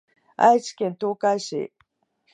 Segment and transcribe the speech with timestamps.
[0.35, 1.71] 愛知県東海市